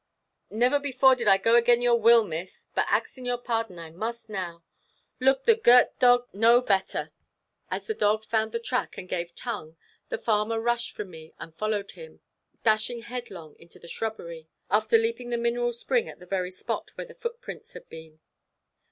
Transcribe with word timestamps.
Never 0.49 0.79
before 0.79 1.13
did 1.13 1.27
I 1.27 1.37
go 1.37 1.55
again 1.55 1.79
your 1.83 2.01
will, 2.01 2.23
Miss; 2.23 2.65
but 2.73 2.87
axing 2.89 3.23
your 3.23 3.37
pardon, 3.37 3.77
I 3.77 3.91
must 3.91 4.29
now. 4.31 4.63
Look, 5.19 5.43
the 5.43 5.53
girt 5.53 5.99
dog 5.99 6.27
know 6.33 6.59
better." 6.59 7.11
As 7.69 7.85
the 7.85 7.93
dog 7.93 8.23
found 8.23 8.51
the 8.51 8.57
track 8.57 8.97
and 8.97 9.07
gave 9.07 9.35
tongue, 9.35 9.77
the 10.09 10.17
farmer 10.17 10.59
rushed 10.59 10.95
from 10.95 11.11
me 11.11 11.35
and 11.37 11.53
followed 11.55 11.91
him, 11.91 12.21
dashing 12.63 13.01
headlong 13.03 13.55
into 13.59 13.77
the 13.77 13.87
shrubbery, 13.87 14.49
after 14.71 14.97
leaping 14.97 15.29
the 15.29 15.37
mineral 15.37 15.71
spring, 15.71 16.09
at 16.09 16.17
the 16.17 16.25
very 16.25 16.49
spot 16.49 16.89
where 16.95 17.05
the 17.05 17.13
footprints 17.13 17.73
had 17.73 17.87
been. 17.87 18.21